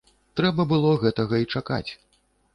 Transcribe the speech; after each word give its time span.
Трэба 0.39 0.65
было 0.71 0.95
гэтага 1.03 1.43
і 1.45 1.51
чакаць. 1.57 1.87